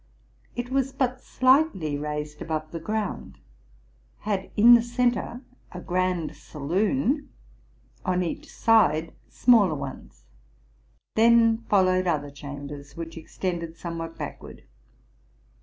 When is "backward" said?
14.17-14.63